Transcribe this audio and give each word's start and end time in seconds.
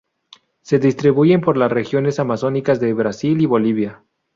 Se 0.63 0.79
distribuye 0.79 1.37
por 1.37 1.57
las 1.57 1.71
regiones 1.71 2.19
amazónicas 2.19 2.79
de 2.79 2.91
Brasil 2.91 3.39
y 3.39 3.45
Bolivia. 3.45 4.03